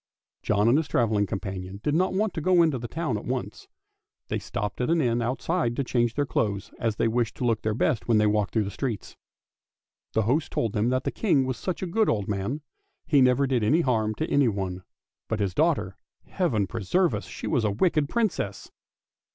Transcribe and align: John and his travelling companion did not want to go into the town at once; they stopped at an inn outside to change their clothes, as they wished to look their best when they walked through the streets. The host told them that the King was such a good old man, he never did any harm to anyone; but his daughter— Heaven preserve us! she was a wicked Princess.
John 0.41 0.67
and 0.67 0.79
his 0.79 0.87
travelling 0.87 1.27
companion 1.27 1.79
did 1.83 1.93
not 1.93 2.11
want 2.11 2.33
to 2.33 2.41
go 2.41 2.63
into 2.63 2.79
the 2.79 2.87
town 2.87 3.19
at 3.19 3.23
once; 3.23 3.67
they 4.29 4.39
stopped 4.39 4.81
at 4.81 4.89
an 4.89 4.99
inn 4.99 5.21
outside 5.21 5.75
to 5.75 5.83
change 5.83 6.15
their 6.15 6.25
clothes, 6.25 6.71
as 6.79 6.95
they 6.95 7.07
wished 7.07 7.35
to 7.35 7.43
look 7.45 7.61
their 7.61 7.75
best 7.75 8.07
when 8.07 8.17
they 8.17 8.25
walked 8.25 8.51
through 8.51 8.63
the 8.63 8.71
streets. 8.71 9.15
The 10.13 10.23
host 10.23 10.51
told 10.51 10.73
them 10.73 10.89
that 10.89 11.03
the 11.03 11.11
King 11.11 11.45
was 11.45 11.57
such 11.57 11.83
a 11.83 11.85
good 11.85 12.09
old 12.09 12.27
man, 12.27 12.61
he 13.05 13.21
never 13.21 13.45
did 13.45 13.63
any 13.63 13.81
harm 13.81 14.15
to 14.15 14.27
anyone; 14.27 14.81
but 15.27 15.39
his 15.39 15.53
daughter— 15.53 15.95
Heaven 16.25 16.65
preserve 16.65 17.13
us! 17.13 17.25
she 17.27 17.45
was 17.45 17.63
a 17.63 17.69
wicked 17.69 18.09
Princess. 18.09 18.71